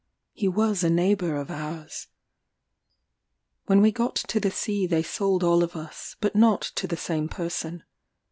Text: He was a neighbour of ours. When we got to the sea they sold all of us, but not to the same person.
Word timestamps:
He 0.33 0.47
was 0.47 0.83
a 0.83 0.89
neighbour 0.89 1.35
of 1.35 1.51
ours. 1.51 2.07
When 3.67 3.81
we 3.81 3.91
got 3.91 4.15
to 4.15 4.39
the 4.39 4.49
sea 4.49 4.87
they 4.87 5.03
sold 5.03 5.43
all 5.43 5.61
of 5.63 5.75
us, 5.75 6.15
but 6.19 6.35
not 6.35 6.63
to 6.77 6.87
the 6.87 6.97
same 6.97 7.29
person. 7.29 7.83